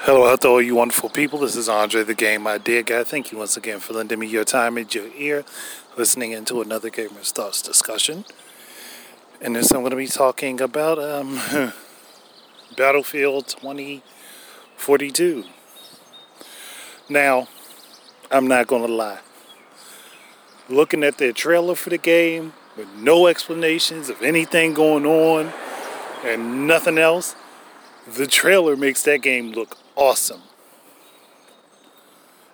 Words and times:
Hello 0.00 0.26
out 0.26 0.42
to 0.42 0.48
all 0.48 0.60
you 0.60 0.74
wonderful 0.74 1.08
people. 1.08 1.38
This 1.38 1.56
is 1.56 1.66
Andre 1.66 2.02
the 2.02 2.14
Game 2.14 2.46
Idea 2.46 2.82
Guy. 2.82 3.04
Thank 3.04 3.32
you 3.32 3.38
once 3.38 3.56
again 3.56 3.80
for 3.80 3.94
lending 3.94 4.18
me 4.18 4.26
your 4.26 4.44
time 4.44 4.76
and 4.76 4.94
your 4.94 5.06
ear, 5.16 5.46
listening 5.96 6.32
into 6.32 6.60
another 6.60 6.90
Gamer's 6.90 7.32
Thoughts 7.32 7.62
discussion. 7.62 8.26
And 9.40 9.56
this 9.56 9.70
I'm 9.70 9.80
going 9.80 9.92
to 9.92 9.96
be 9.96 10.06
talking 10.06 10.60
about 10.60 10.98
um, 10.98 11.40
Battlefield 12.76 13.48
2042. 13.48 15.44
Now, 17.08 17.48
I'm 18.30 18.46
not 18.46 18.66
going 18.66 18.86
to 18.86 18.92
lie. 18.92 19.20
Looking 20.68 21.02
at 21.02 21.16
the 21.16 21.32
trailer 21.32 21.76
for 21.76 21.88
the 21.88 21.98
game 21.98 22.52
with 22.76 22.88
no 22.96 23.26
explanations 23.26 24.10
of 24.10 24.20
anything 24.20 24.74
going 24.74 25.06
on 25.06 25.50
and 26.22 26.66
nothing 26.66 26.98
else, 26.98 27.34
the 28.06 28.26
trailer 28.26 28.76
makes 28.76 29.02
that 29.04 29.22
game 29.22 29.52
look 29.52 29.78
awesome. 29.96 30.42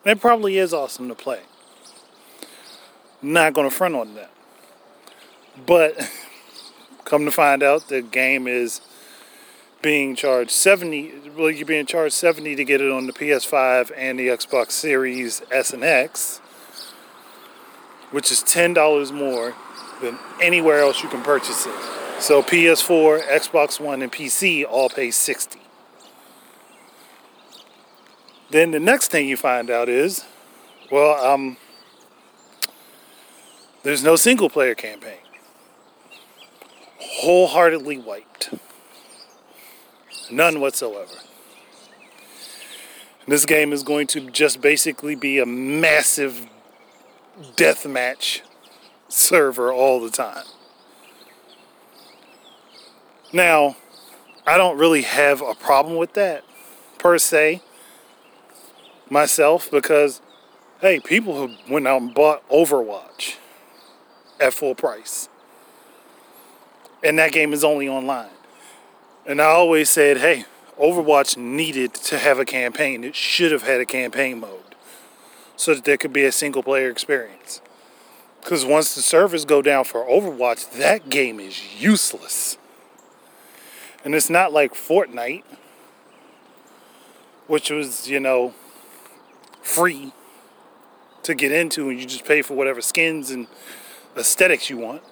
And 0.05 0.16
it 0.16 0.20
probably 0.20 0.56
is 0.59 0.73
awesome 0.73 1.09
to 1.09 1.14
play. 1.14 1.41
Not 3.23 3.52
going 3.52 3.69
to 3.69 3.74
front 3.74 3.95
on 3.95 4.14
that. 4.14 4.30
But 5.66 6.11
come 7.05 7.24
to 7.24 7.30
find 7.30 7.62
out, 7.62 7.88
the 7.88 8.02
game 8.02 8.47
is 8.47 8.80
being 9.83 10.14
charged 10.14 10.50
70 10.50 11.30
well 11.38 11.50
you're 11.50 11.64
being 11.64 11.87
charged 11.87 12.12
70 12.12 12.55
to 12.55 12.64
get 12.64 12.83
it 12.83 12.92
on 12.92 13.06
the 13.06 13.14
PS5 13.14 13.91
and 13.97 14.19
the 14.19 14.28
Xbox 14.28 14.72
Series 14.72 15.41
S 15.50 15.72
and 15.72 15.83
X 15.83 16.38
which 18.11 18.30
is 18.30 18.42
$10 18.42 19.12
more 19.12 19.55
than 20.02 20.19
anywhere 20.41 20.80
else 20.80 21.02
you 21.02 21.09
can 21.09 21.22
purchase 21.22 21.66
it. 21.66 21.75
So 22.20 22.42
PS4, 22.42 23.22
Xbox 23.28 23.80
One 23.80 24.02
and 24.02 24.12
PC 24.12 24.64
all 24.69 24.88
pay 24.88 25.11
60. 25.11 25.61
Then 28.50 28.72
the 28.72 28.80
next 28.80 29.10
thing 29.10 29.28
you 29.28 29.36
find 29.36 29.70
out 29.70 29.88
is, 29.88 30.24
well, 30.91 31.25
um, 31.25 31.56
there's 33.83 34.02
no 34.02 34.16
single 34.16 34.50
player 34.50 34.75
campaign. 34.75 35.19
Wholeheartedly 36.98 37.98
wiped. 37.98 38.52
None 40.30 40.60
whatsoever. 40.60 41.14
This 43.28 43.47
game 43.47 43.72
is 43.72 43.84
going 43.84 44.08
to 44.08 44.30
just 44.30 44.60
basically 44.60 45.14
be 45.14 45.38
a 45.38 45.47
massive 45.47 46.48
deathmatch 47.56 48.41
server 49.08 49.72
all 49.72 50.00
the 50.00 50.10
time. 50.10 50.44
Now, 53.32 53.77
I 54.47 54.56
don't 54.56 54.77
really 54.78 55.03
have 55.03 55.41
a 55.41 55.55
problem 55.55 55.97
with 55.97 56.14
that 56.14 56.42
per 56.98 57.19
se 57.19 57.62
myself 59.11 59.70
because 59.70 60.22
hey, 60.80 60.98
people 60.98 61.41
have 61.42 61.56
went 61.69 61.86
out 61.86 62.00
and 62.00 62.14
bought 62.14 62.48
Overwatch 62.48 63.36
at 64.41 64.55
full 64.55 64.75
price. 64.75 65.28
And 67.03 67.19
that 67.19 67.33
game 67.33 67.53
is 67.53 67.64
only 67.64 67.88
online. 67.88 68.31
And 69.27 69.41
I 69.41 69.47
always 69.47 69.91
said, 69.91 70.19
hey, 70.19 70.44
Overwatch 70.81 71.36
needed 71.36 71.92
to 71.94 72.19
have 72.19 72.38
a 72.38 72.44
campaign. 72.44 73.05
It 73.05 73.14
should 73.14 73.53
have 73.53 73.62
had 73.62 73.81
a 73.81 73.86
campaign 73.86 74.41
mode 74.41 74.75
so 75.56 75.75
that 75.75 75.84
there 75.84 75.98
could 75.98 76.12
be 76.12 76.25
a 76.25 76.33
single 76.33 76.62
player 76.62 76.91
experience. 76.91 77.61
Because 78.41 78.64
once 78.64 78.94
the 78.94 79.03
servers 79.03 79.44
go 79.44 79.61
down 79.61 79.84
for 79.84 80.06
Overwatch, 80.06 80.78
that 80.78 81.11
game 81.11 81.38
is 81.38 81.81
useless. 81.81 82.56
And 84.03 84.14
it's 84.14 84.31
not 84.31 84.53
like 84.53 84.72
Fortnite, 84.72 85.44
which 87.47 87.70
was, 87.70 88.08
you 88.08 88.19
know, 88.19 88.55
free 89.62 90.12
to 91.22 91.34
get 91.34 91.53
into 91.53 91.89
and 91.89 92.00
you 92.00 92.06
just 92.06 92.25
pay 92.25 92.42
for 92.42 92.55
whatever 92.55 92.80
skins 92.80 93.30
and 93.30 93.47
aesthetics 94.16 94.71
you 94.71 94.76
want. 94.76 95.03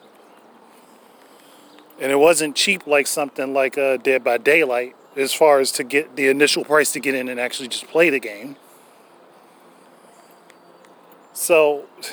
And 2.00 2.12
it 2.12 2.18
wasn't 2.18 2.54
cheap 2.54 2.86
like 2.86 3.06
something 3.06 3.52
like 3.52 3.76
uh, 3.76 3.96
Dead 3.96 4.22
by 4.22 4.38
Daylight 4.38 4.94
as 5.16 5.34
far 5.34 5.58
as 5.58 5.72
to 5.72 5.84
get 5.84 6.16
the 6.16 6.28
initial 6.28 6.64
price 6.64 6.92
to 6.92 7.00
get 7.00 7.14
in 7.14 7.28
and 7.28 7.40
actually 7.40 7.68
just 7.68 7.88
play 7.88 8.08
the 8.08 8.20
game. 8.20 8.56
So, 11.32 11.86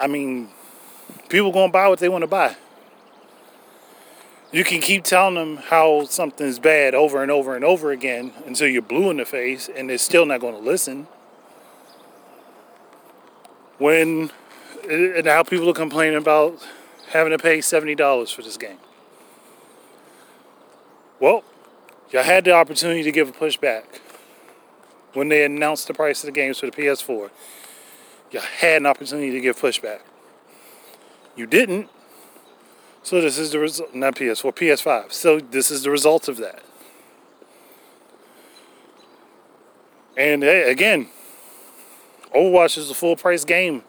I 0.00 0.06
mean, 0.06 0.48
people 1.28 1.52
to 1.52 1.68
buy 1.68 1.88
what 1.88 1.98
they 1.98 2.08
want 2.08 2.22
to 2.22 2.28
buy. 2.28 2.56
You 4.52 4.64
can 4.64 4.82
keep 4.82 5.04
telling 5.04 5.34
them 5.34 5.56
how 5.56 6.04
something's 6.04 6.58
bad 6.58 6.94
over 6.94 7.22
and 7.22 7.30
over 7.30 7.56
and 7.56 7.64
over 7.64 7.90
again 7.90 8.32
until 8.44 8.68
you're 8.68 8.82
blue 8.82 9.08
in 9.08 9.16
the 9.16 9.24
face 9.24 9.70
and 9.74 9.88
they're 9.88 9.96
still 9.96 10.26
not 10.26 10.40
going 10.40 10.54
to 10.54 10.60
listen. 10.60 11.06
When, 13.78 14.30
and 14.88 15.24
now 15.24 15.42
people 15.42 15.70
are 15.70 15.74
complaining 15.74 16.18
about 16.18 16.62
having 17.08 17.30
to 17.30 17.38
pay 17.38 17.58
$70 17.58 18.34
for 18.34 18.42
this 18.42 18.58
game. 18.58 18.76
Well, 21.18 21.44
y'all 22.10 22.22
had 22.22 22.44
the 22.44 22.52
opportunity 22.52 23.02
to 23.04 23.10
give 23.10 23.30
a 23.30 23.32
pushback 23.32 23.84
when 25.14 25.30
they 25.30 25.44
announced 25.44 25.88
the 25.88 25.94
price 25.94 26.22
of 26.22 26.26
the 26.26 26.32
games 26.32 26.58
for 26.58 26.66
the 26.66 26.72
PS4. 26.72 27.30
Y'all 28.30 28.42
had 28.42 28.82
an 28.82 28.86
opportunity 28.86 29.30
to 29.30 29.40
give 29.40 29.58
pushback. 29.58 30.00
You 31.36 31.46
didn't. 31.46 31.88
So 33.02 33.20
this 33.20 33.36
is 33.38 33.50
the 33.50 33.58
result, 33.58 33.94
not 33.94 34.14
PS4, 34.14 34.54
PS5. 34.54 35.12
So 35.12 35.40
this 35.40 35.70
is 35.70 35.82
the 35.82 35.90
result 35.90 36.28
of 36.28 36.36
that. 36.38 36.62
And 40.16 40.42
hey, 40.42 40.70
again, 40.70 41.08
Overwatch 42.34 42.78
is 42.78 42.90
a 42.90 42.94
full 42.94 43.16
price 43.16 43.44
game 43.44 43.82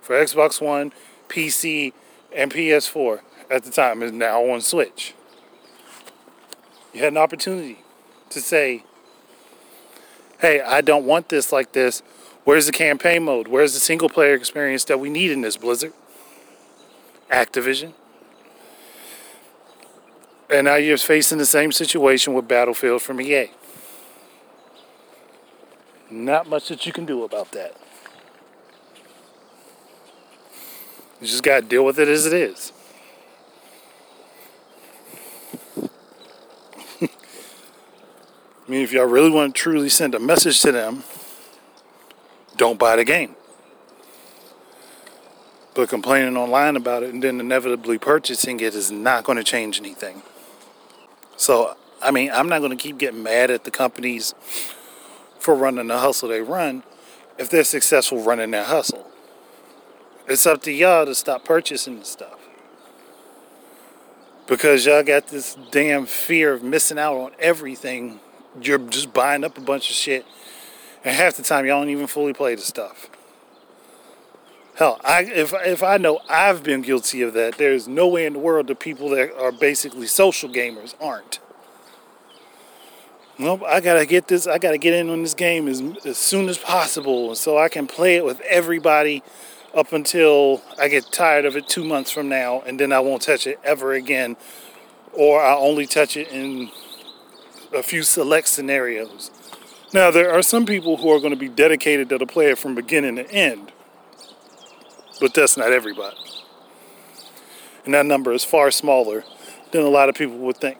for 0.00 0.14
Xbox 0.16 0.60
One, 0.60 0.92
PC, 1.28 1.92
and 2.34 2.52
PS4 2.52 3.20
at 3.50 3.64
the 3.64 3.70
time. 3.70 4.02
Is 4.02 4.12
now 4.12 4.44
on 4.44 4.60
Switch. 4.60 5.14
You 6.92 7.02
had 7.02 7.12
an 7.12 7.18
opportunity 7.18 7.78
to 8.30 8.40
say, 8.40 8.84
hey, 10.40 10.60
I 10.60 10.80
don't 10.80 11.06
want 11.06 11.28
this 11.28 11.52
like 11.52 11.72
this. 11.72 12.02
Where's 12.44 12.66
the 12.66 12.72
campaign 12.72 13.24
mode? 13.24 13.48
Where's 13.48 13.74
the 13.74 13.80
single 13.80 14.08
player 14.08 14.34
experience 14.34 14.84
that 14.84 15.00
we 15.00 15.10
need 15.10 15.30
in 15.30 15.40
this 15.40 15.56
Blizzard? 15.56 15.92
Activision. 17.30 17.92
And 20.48 20.66
now 20.66 20.76
you're 20.76 20.96
facing 20.96 21.38
the 21.38 21.46
same 21.46 21.72
situation 21.72 22.34
with 22.34 22.46
Battlefield 22.46 23.02
from 23.02 23.20
EA. 23.20 23.50
Not 26.08 26.48
much 26.48 26.68
that 26.68 26.86
you 26.86 26.92
can 26.92 27.04
do 27.04 27.24
about 27.24 27.50
that. 27.52 27.76
You 31.20 31.26
just 31.26 31.42
got 31.42 31.60
to 31.60 31.66
deal 31.66 31.84
with 31.84 31.98
it 31.98 32.08
as 32.08 32.26
it 32.26 32.32
is. 32.32 32.72
I 37.02 37.08
mean, 38.68 38.82
if 38.82 38.92
y'all 38.92 39.06
really 39.06 39.30
want 39.30 39.54
to 39.54 39.60
truly 39.60 39.88
send 39.88 40.14
a 40.14 40.20
message 40.20 40.60
to 40.60 40.70
them, 40.70 41.02
don't 42.56 42.78
buy 42.78 42.96
the 42.96 43.04
game. 43.04 43.34
But 45.74 45.88
complaining 45.88 46.36
online 46.36 46.76
about 46.76 47.02
it 47.02 47.12
and 47.12 47.22
then 47.22 47.40
inevitably 47.40 47.98
purchasing 47.98 48.60
it 48.60 48.74
is 48.74 48.92
not 48.92 49.24
going 49.24 49.38
to 49.38 49.44
change 49.44 49.80
anything. 49.80 50.22
So, 51.46 51.76
I 52.02 52.10
mean, 52.10 52.32
I'm 52.32 52.48
not 52.48 52.58
going 52.58 52.76
to 52.76 52.76
keep 52.76 52.98
getting 52.98 53.22
mad 53.22 53.52
at 53.52 53.62
the 53.62 53.70
companies 53.70 54.34
for 55.38 55.54
running 55.54 55.86
the 55.86 55.98
hustle 56.00 56.28
they 56.28 56.40
run 56.40 56.82
if 57.38 57.48
they're 57.48 57.62
successful 57.62 58.20
running 58.20 58.50
their 58.50 58.64
hustle. 58.64 59.06
It's 60.26 60.44
up 60.44 60.60
to 60.62 60.72
y'all 60.72 61.06
to 61.06 61.14
stop 61.14 61.44
purchasing 61.44 62.00
the 62.00 62.04
stuff. 62.04 62.40
Because 64.48 64.86
y'all 64.86 65.04
got 65.04 65.28
this 65.28 65.56
damn 65.70 66.06
fear 66.06 66.52
of 66.52 66.64
missing 66.64 66.98
out 66.98 67.16
on 67.16 67.30
everything 67.38 68.18
you're 68.60 68.78
just 68.78 69.12
buying 69.12 69.44
up 69.44 69.56
a 69.56 69.60
bunch 69.60 69.88
of 69.88 69.94
shit, 69.94 70.26
and 71.04 71.14
half 71.14 71.36
the 71.36 71.44
time 71.44 71.64
y'all 71.64 71.80
don't 71.80 71.90
even 71.90 72.08
fully 72.08 72.32
play 72.32 72.56
the 72.56 72.62
stuff. 72.62 73.08
Hell, 74.76 75.00
I 75.02 75.22
if 75.22 75.54
if 75.54 75.82
I 75.82 75.96
know 75.96 76.20
I've 76.28 76.62
been 76.62 76.82
guilty 76.82 77.22
of 77.22 77.32
that, 77.32 77.56
there's 77.56 77.88
no 77.88 78.06
way 78.06 78.26
in 78.26 78.34
the 78.34 78.38
world 78.38 78.66
the 78.66 78.74
people 78.74 79.08
that 79.10 79.34
are 79.34 79.50
basically 79.50 80.06
social 80.06 80.50
gamers 80.50 80.94
aren't. 81.00 81.40
Nope, 83.38 83.62
I 83.66 83.80
gotta 83.80 84.04
get 84.04 84.28
this. 84.28 84.46
I 84.46 84.58
gotta 84.58 84.76
get 84.76 84.92
in 84.92 85.08
on 85.08 85.22
this 85.22 85.32
game 85.32 85.66
as 85.66 85.82
as 86.04 86.18
soon 86.18 86.50
as 86.50 86.58
possible, 86.58 87.34
so 87.34 87.56
I 87.56 87.70
can 87.70 87.86
play 87.86 88.16
it 88.16 88.24
with 88.24 88.40
everybody 88.42 89.22
up 89.74 89.94
until 89.94 90.62
I 90.78 90.88
get 90.88 91.10
tired 91.10 91.46
of 91.46 91.56
it 91.56 91.68
two 91.68 91.84
months 91.84 92.10
from 92.10 92.28
now, 92.28 92.60
and 92.66 92.78
then 92.78 92.92
I 92.92 93.00
won't 93.00 93.22
touch 93.22 93.46
it 93.46 93.58
ever 93.64 93.94
again, 93.94 94.36
or 95.14 95.42
I 95.42 95.54
only 95.54 95.86
touch 95.86 96.18
it 96.18 96.28
in 96.28 96.70
a 97.74 97.82
few 97.82 98.02
select 98.02 98.48
scenarios. 98.48 99.30
Now, 99.92 100.10
there 100.10 100.32
are 100.32 100.42
some 100.42 100.66
people 100.66 100.98
who 100.98 101.10
are 101.12 101.20
going 101.20 101.30
to 101.30 101.38
be 101.38 101.48
dedicated 101.48 102.08
to 102.08 102.18
the 102.18 102.26
player 102.26 102.56
from 102.56 102.74
beginning 102.74 103.16
to 103.16 103.30
end, 103.30 103.72
but 105.20 105.34
that's 105.34 105.56
not 105.56 105.72
everybody. 105.72 106.16
And 107.84 107.94
that 107.94 108.06
number 108.06 108.32
is 108.32 108.44
far 108.44 108.70
smaller 108.70 109.24
than 109.70 109.82
a 109.82 109.88
lot 109.88 110.08
of 110.08 110.14
people 110.14 110.36
would 110.38 110.56
think. 110.56 110.78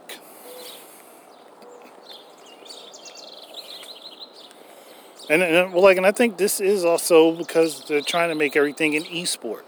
And, 5.29 5.43
and 5.43 5.73
well, 5.73 5.83
like, 5.83 5.97
and 5.97 6.07
I 6.07 6.13
think 6.13 6.37
this 6.37 6.61
is 6.61 6.85
also 6.85 7.33
because 7.33 7.85
they're 7.87 8.01
trying 8.01 8.29
to 8.29 8.35
make 8.35 8.57
everything 8.57 8.95
an 8.95 9.05
esport. 9.05 9.63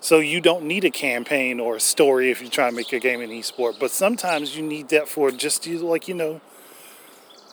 So 0.00 0.18
you 0.18 0.40
don't 0.40 0.64
need 0.66 0.84
a 0.84 0.90
campaign 0.90 1.58
or 1.58 1.76
a 1.76 1.80
story 1.80 2.30
if 2.30 2.42
you're 2.42 2.50
trying 2.50 2.72
to 2.72 2.76
make 2.76 2.92
your 2.92 3.00
game 3.00 3.22
an 3.22 3.30
esport. 3.30 3.80
But 3.80 3.90
sometimes 3.90 4.56
you 4.56 4.62
need 4.62 4.90
that 4.90 5.08
for 5.08 5.30
just 5.30 5.66
like 5.66 6.08
you 6.08 6.14
know 6.14 6.40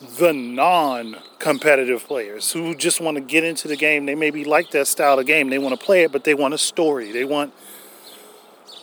the 0.02 0.32
non-competitive 0.32 2.04
players 2.06 2.52
who 2.52 2.74
just 2.74 3.00
want 3.00 3.16
to 3.16 3.20
get 3.20 3.44
into 3.44 3.68
the 3.68 3.76
game. 3.76 4.06
They 4.06 4.14
maybe 4.14 4.44
like 4.44 4.70
that 4.70 4.88
style 4.88 5.18
of 5.18 5.26
game. 5.26 5.48
They 5.48 5.58
want 5.58 5.78
to 5.78 5.84
play 5.84 6.02
it, 6.02 6.12
but 6.12 6.24
they 6.24 6.34
want 6.34 6.54
a 6.54 6.58
story. 6.58 7.12
They 7.12 7.24
want 7.24 7.54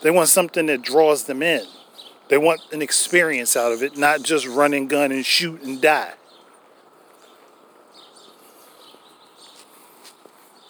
they 0.01 0.11
want 0.11 0.29
something 0.29 0.65
that 0.67 0.81
draws 0.81 1.25
them 1.25 1.43
in. 1.43 1.65
They 2.29 2.37
want 2.37 2.61
an 2.71 2.81
experience 2.81 3.57
out 3.57 3.73
of 3.73 3.83
it, 3.83 3.97
not 3.97 4.23
just 4.23 4.47
run 4.47 4.73
and 4.73 4.89
gun 4.89 5.11
and 5.11 5.25
shoot 5.25 5.61
and 5.61 5.81
die. 5.81 6.13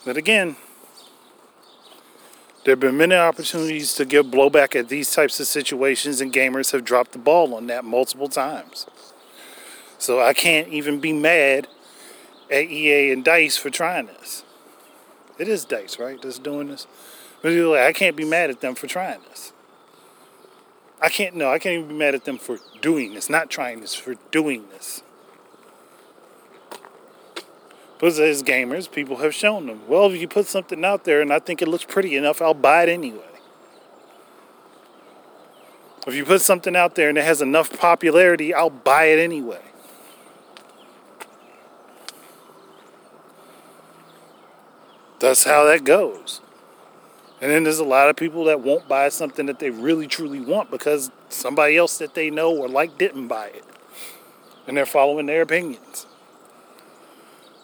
But 0.04 0.18
again, 0.18 0.56
there 2.64 2.72
have 2.72 2.80
been 2.80 2.98
many 2.98 3.16
opportunities 3.16 3.94
to 3.96 4.06
give 4.06 4.28
blowback 4.28 4.76
at 4.76 4.90
these 4.90 5.12
types 5.12 5.40
of 5.40 5.48
situations, 5.48 6.22
and 6.22 6.34
gamers 6.34 6.72
have 6.72 6.84
dropped 6.84 7.12
the 7.12 7.20
ball 7.20 7.54
on 7.54 7.68
that 7.68 7.86
multiple 7.86 8.30
times. 8.30 8.88
So 10.00 10.20
I 10.20 10.34
can't 10.34 10.70
even 10.70 11.00
be 11.00 11.14
mad 11.14 11.68
at 12.50 12.64
EA 12.64 13.12
and 13.12 13.24
DICE 13.24 13.58
for 13.58 13.70
trying 13.70 14.08
this. 14.08 14.44
It 15.38 15.48
is 15.48 15.66
DICE, 15.66 16.00
right? 16.00 16.20
That's 16.22 16.40
doing 16.40 16.70
this. 16.70 16.88
I 17.44 17.94
can't 17.94 18.16
be 18.16 18.26
mad 18.26 18.50
at 18.50 18.62
them 18.62 18.76
for 18.76 18.88
trying 18.88 19.20
this. 19.30 19.54
I 21.02 21.10
can't, 21.10 21.36
no, 21.36 21.50
I 21.52 21.60
can't 21.60 21.78
even 21.78 21.90
be 21.90 21.96
mad 21.96 22.16
at 22.16 22.26
them 22.26 22.38
for 22.38 22.58
doing 22.82 23.14
this, 23.14 23.30
not 23.30 23.50
trying 23.50 23.82
this, 23.82 23.94
for 23.94 24.16
doing 24.32 24.66
this. 24.70 25.04
But 28.00 28.18
as 28.18 28.44
gamers, 28.44 28.92
people 28.92 29.18
have 29.18 29.36
shown 29.36 29.68
them, 29.68 29.82
well, 29.88 30.10
if 30.12 30.20
you 30.20 30.28
put 30.28 30.48
something 30.48 30.84
out 30.84 31.04
there 31.04 31.22
and 31.22 31.32
I 31.32 31.40
think 31.40 31.62
it 31.62 31.68
looks 31.68 31.86
pretty 31.86 32.16
enough, 32.16 32.42
I'll 32.42 32.54
buy 32.54 32.84
it 32.84 32.90
anyway. 32.90 33.22
If 36.08 36.16
you 36.16 36.26
put 36.26 36.42
something 36.42 36.76
out 36.76 36.96
there 36.96 37.10
and 37.10 37.18
it 37.18 37.26
has 37.26 37.42
enough 37.42 37.78
popularity, 37.78 38.54
I'll 38.54 38.70
buy 38.70 39.06
it 39.06 39.20
anyway. 39.20 39.62
That's 45.20 45.44
how 45.44 45.66
that 45.66 45.84
goes. 45.84 46.42
And 47.42 47.52
then 47.52 47.64
there's 47.64 47.80
a 47.80 47.86
lot 47.86 48.10
of 48.10 48.16
people 48.16 48.46
that 48.46 48.62
won't 48.62 48.88
buy 48.88 49.10
something 49.10 49.46
that 49.46 49.60
they 49.60 49.70
really 49.70 50.08
truly 50.08 50.42
want 50.42 50.72
because 50.72 51.12
somebody 51.30 51.78
else 51.78 51.98
that 52.00 52.14
they 52.14 52.30
know 52.30 52.56
or 52.56 52.68
like 52.68 52.98
didn't 52.98 53.28
buy 53.28 53.48
it. 53.48 53.64
And 54.68 54.76
they're 54.76 54.86
following 54.86 55.26
their 55.26 55.42
opinions. 55.42 56.06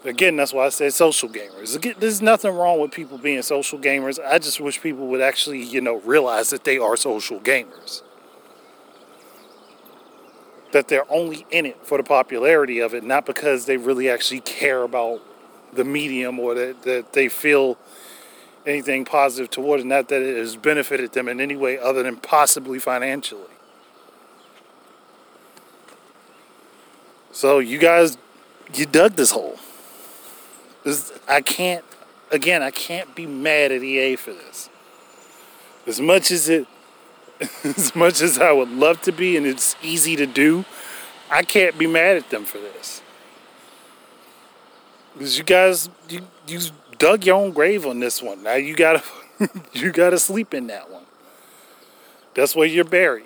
Again, 0.06 0.36
that's 0.36 0.54
why 0.54 0.68
I 0.68 0.70
said 0.70 0.94
social 0.94 1.28
gamers. 1.28 1.76
Again, 1.76 1.96
there's 2.00 2.22
nothing 2.22 2.54
wrong 2.54 2.80
with 2.80 2.92
people 2.92 3.18
being 3.18 3.42
social 3.42 3.80
gamers. 3.80 4.20
I 4.24 4.38
just 4.38 4.60
wish 4.60 4.80
people 4.80 5.08
would 5.08 5.22
actually, 5.22 5.64
you 5.64 5.82
know, 5.82 6.00
realize 6.02 6.52
that 6.52 6.64
they 6.64 6.78
are 6.78 6.96
social 6.96 7.40
gamers. 7.40 8.04
That 10.72 10.90
they're 10.90 11.12
only 11.12 11.46
in 11.50 11.66
it 11.66 11.86
for 11.86 11.98
the 11.98 12.04
popularity 12.04 12.80
of 12.80 12.94
it, 12.94 13.04
not 13.04 13.26
because 13.26 13.66
they 13.66 13.78
really 13.78 14.10
actually 14.10 14.42
care 14.42 14.84
about 14.84 15.22
the 15.76 15.84
medium 15.84 16.40
or 16.40 16.54
that, 16.56 16.84
that 16.84 17.14
they 17.14 17.30
feel 17.30 17.78
anything 18.66 19.06
positive 19.06 19.50
toward 19.50 19.80
it, 19.80 19.86
not 19.86 20.10
that 20.10 20.22
it 20.22 20.38
has 20.38 20.56
benefited 20.56 21.14
them 21.14 21.28
in 21.28 21.40
any 21.40 21.56
way 21.56 21.78
other 21.78 22.04
than 22.04 22.18
possibly 22.18 22.80
financially. 22.80 23.44
So 27.32 27.60
you 27.60 27.78
guys, 27.78 28.18
you 28.74 28.86
dug 28.86 29.16
this 29.16 29.32
hole. 29.32 29.60
This, 30.84 31.12
I 31.28 31.42
can't, 31.42 31.84
again, 32.32 32.64
I 32.64 32.72
can't 32.72 33.14
be 33.14 33.26
mad 33.26 33.72
at 33.72 33.84
EA 33.84 34.16
for 34.16 34.32
this. 34.32 34.70
As 35.86 36.00
much 36.00 36.32
as 36.32 36.50
it, 36.50 36.66
as 37.64 37.94
much 37.96 38.22
as 38.22 38.40
I 38.40 38.52
would 38.52 38.70
love 38.70 39.02
to 39.02 39.12
be, 39.12 39.36
and 39.36 39.46
it's 39.46 39.76
easy 39.84 40.16
to 40.16 40.26
do, 40.26 40.66
I 41.30 41.44
can't 41.44 41.78
be 41.78 41.88
mad 41.88 42.18
at 42.18 42.30
them 42.30 42.46
for 42.46 42.58
this. 42.58 43.02
Because 45.16 45.38
you 45.38 45.44
guys, 45.46 45.90
you, 46.10 46.22
you 46.48 46.60
dug 46.98 47.26
your 47.26 47.38
own 47.38 47.52
grave 47.52 47.86
on 47.86 48.00
this 48.00 48.22
one. 48.22 48.44
Now 48.44 48.56
you 48.56 48.76
gotta, 48.76 49.02
you 49.74 49.92
gotta 49.92 50.20
sleep 50.20 50.54
in 50.54 50.68
that 50.68 50.92
one. 50.92 51.04
That's 52.34 52.56
where 52.56 52.68
you're 52.68 52.84
buried. 52.84 53.26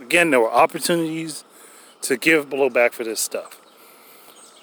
Again, 0.00 0.30
there 0.30 0.40
were 0.40 0.50
opportunities 0.50 1.44
to 2.02 2.16
give 2.16 2.48
blowback 2.48 2.92
for 2.92 3.04
this 3.04 3.20
stuff, 3.20 3.60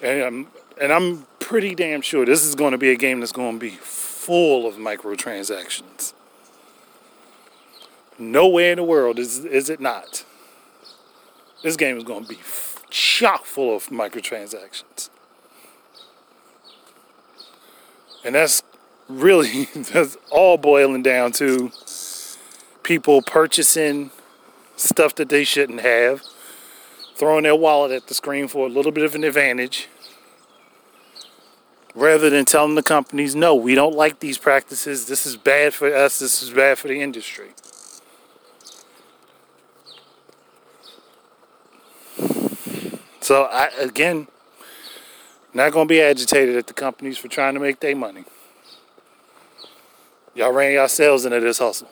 and 0.02 0.22
I'm 0.22 0.46
and 0.80 0.92
I'm 0.92 1.26
pretty 1.38 1.76
damn 1.76 2.02
sure 2.02 2.26
this 2.26 2.44
is 2.44 2.56
going 2.56 2.72
to 2.72 2.78
be 2.78 2.90
a 2.90 2.96
game 2.96 3.20
that's 3.20 3.30
going 3.30 3.54
to 3.54 3.60
be 3.60 3.70
full 3.70 4.66
of 4.66 4.74
microtransactions. 4.74 6.14
Nowhere 8.18 8.72
in 8.72 8.76
the 8.78 8.84
world 8.84 9.20
is 9.20 9.44
is 9.44 9.70
it 9.70 9.78
not. 9.78 10.24
This 11.62 11.76
game 11.76 11.96
is 11.96 12.02
going 12.02 12.24
to 12.24 12.28
be 12.28 12.40
chock 12.90 13.44
full 13.44 13.74
of 13.74 13.86
microtransactions. 13.86 15.10
And 18.24 18.34
that's 18.34 18.62
really 19.08 19.64
that's 19.74 20.16
all 20.30 20.58
boiling 20.58 21.02
down 21.02 21.32
to 21.32 21.70
people 22.82 23.22
purchasing 23.22 24.10
stuff 24.76 25.14
that 25.16 25.28
they 25.28 25.44
shouldn't 25.44 25.80
have, 25.80 26.22
throwing 27.14 27.44
their 27.44 27.56
wallet 27.56 27.92
at 27.92 28.06
the 28.06 28.14
screen 28.14 28.46
for 28.46 28.66
a 28.66 28.70
little 28.70 28.92
bit 28.92 29.04
of 29.04 29.14
an 29.14 29.24
advantage, 29.24 29.88
rather 31.94 32.30
than 32.30 32.44
telling 32.44 32.74
the 32.74 32.82
companies, 32.82 33.34
no, 33.34 33.54
we 33.54 33.74
don't 33.74 33.94
like 33.94 34.20
these 34.20 34.38
practices. 34.38 35.06
This 35.06 35.26
is 35.26 35.36
bad 35.36 35.74
for 35.74 35.92
us, 35.92 36.18
this 36.18 36.42
is 36.42 36.50
bad 36.50 36.78
for 36.78 36.88
the 36.88 37.00
industry. 37.00 37.48
So 43.26 43.42
I 43.46 43.70
again 43.80 44.28
not 45.52 45.72
gonna 45.72 45.86
be 45.86 46.00
agitated 46.00 46.54
at 46.54 46.68
the 46.68 46.72
companies 46.72 47.18
for 47.18 47.26
trying 47.26 47.54
to 47.54 47.60
make 47.60 47.80
their 47.80 47.96
money. 47.96 48.22
Y'all 50.36 50.52
ran 50.52 50.74
yourselves 50.74 51.24
into 51.24 51.40
this 51.40 51.58
hustle. 51.58 51.88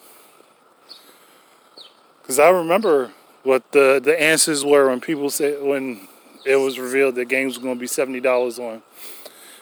Cause 2.23 2.39
I 2.39 2.51
remember 2.51 3.11
what 3.43 3.73
the, 3.73 4.01
the 4.01 4.17
answers 4.23 4.65
were 4.65 4.89
when 4.89 5.01
people 5.01 5.29
said 5.29 5.61
when 5.61 6.07
it 6.47 6.55
was 6.55 6.79
revealed 6.79 7.17
that 7.17 7.25
games 7.25 7.59
were 7.59 7.65
gonna 7.65 7.81
be 7.81 7.89
seventy 7.89 8.21
dollars 8.21 8.61
on 8.61 8.83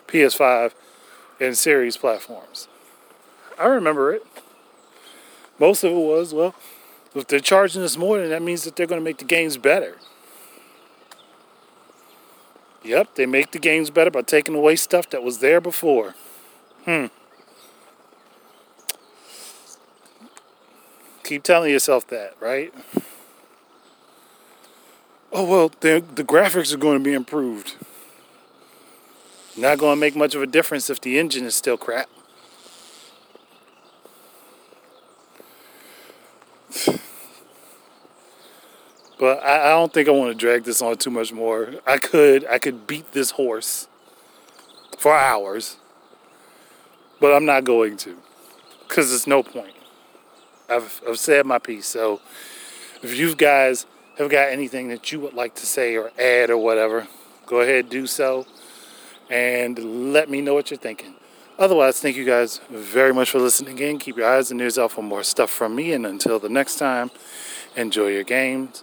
PS5 0.08 0.72
and 1.40 1.56
series 1.56 1.96
platforms. 1.96 2.68
I 3.58 3.64
remember 3.64 4.12
it. 4.12 4.26
Most 5.58 5.84
of 5.84 5.92
it 5.92 5.96
was, 5.96 6.34
well, 6.34 6.54
if 7.14 7.26
they're 7.28 7.40
charging 7.40 7.80
us 7.80 7.96
more, 7.96 8.18
then 8.18 8.28
that 8.28 8.42
means 8.42 8.64
that 8.64 8.76
they're 8.76 8.86
gonna 8.86 9.00
make 9.00 9.16
the 9.16 9.24
games 9.24 9.56
better. 9.56 9.96
Yep, 12.84 13.14
they 13.14 13.26
make 13.26 13.52
the 13.52 13.58
games 13.58 13.90
better 13.90 14.10
by 14.10 14.22
taking 14.22 14.54
away 14.54 14.76
stuff 14.76 15.08
that 15.10 15.22
was 15.22 15.38
there 15.38 15.60
before. 15.60 16.14
Hmm. 16.84 17.06
Keep 21.22 21.44
telling 21.44 21.70
yourself 21.70 22.06
that, 22.08 22.34
right? 22.40 22.74
Oh, 25.32 25.44
well, 25.44 25.70
the, 25.80 26.04
the 26.14 26.24
graphics 26.24 26.74
are 26.74 26.78
going 26.78 26.98
to 26.98 27.04
be 27.04 27.14
improved. 27.14 27.76
Not 29.56 29.78
going 29.78 29.96
to 29.96 30.00
make 30.00 30.16
much 30.16 30.34
of 30.34 30.42
a 30.42 30.46
difference 30.46 30.90
if 30.90 31.00
the 31.00 31.18
engine 31.18 31.44
is 31.44 31.54
still 31.54 31.76
crap. 31.76 32.08
But 39.22 39.40
I, 39.44 39.66
I 39.66 39.68
don't 39.68 39.92
think 39.92 40.08
I 40.08 40.10
want 40.10 40.32
to 40.32 40.34
drag 40.36 40.64
this 40.64 40.82
on 40.82 40.96
too 40.96 41.10
much 41.10 41.32
more. 41.32 41.74
I 41.86 41.96
could 41.96 42.44
I 42.46 42.58
could 42.58 42.88
beat 42.88 43.12
this 43.12 43.30
horse 43.30 43.86
for 44.98 45.14
hours, 45.14 45.76
but 47.20 47.32
I'm 47.32 47.44
not 47.44 47.62
going 47.62 47.96
to 47.98 48.16
because 48.88 49.10
there's 49.10 49.28
no 49.28 49.44
point. 49.44 49.74
I've, 50.68 51.00
I've 51.08 51.20
said 51.20 51.46
my 51.46 51.60
piece. 51.60 51.86
So 51.86 52.20
if 53.00 53.16
you 53.16 53.36
guys 53.36 53.86
have 54.18 54.28
got 54.28 54.48
anything 54.48 54.88
that 54.88 55.12
you 55.12 55.20
would 55.20 55.34
like 55.34 55.54
to 55.54 55.66
say 55.66 55.96
or 55.96 56.10
add 56.18 56.50
or 56.50 56.58
whatever, 56.58 57.06
go 57.46 57.60
ahead 57.60 57.90
do 57.90 58.08
so 58.08 58.44
and 59.30 60.12
let 60.12 60.30
me 60.30 60.40
know 60.40 60.54
what 60.54 60.72
you're 60.72 60.78
thinking. 60.78 61.14
Otherwise, 61.60 62.00
thank 62.00 62.16
you 62.16 62.24
guys 62.24 62.60
very 62.68 63.14
much 63.14 63.30
for 63.30 63.38
listening 63.38 63.74
again. 63.74 64.00
Keep 64.00 64.16
your 64.16 64.26
eyes 64.26 64.50
and 64.50 64.60
ears 64.60 64.78
out 64.78 64.90
for 64.90 65.02
more 65.02 65.22
stuff 65.22 65.48
from 65.48 65.76
me. 65.76 65.92
And 65.92 66.04
until 66.06 66.40
the 66.40 66.48
next 66.48 66.76
time, 66.76 67.12
enjoy 67.76 68.08
your 68.08 68.24
games 68.24 68.82